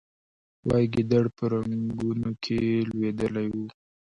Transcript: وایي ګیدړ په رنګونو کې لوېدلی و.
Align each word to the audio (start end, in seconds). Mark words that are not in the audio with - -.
وایي 0.67 0.87
ګیدړ 0.93 1.23
په 1.37 1.43
رنګونو 1.51 2.29
کې 2.43 2.59
لوېدلی 2.89 3.47
و. 3.51 3.55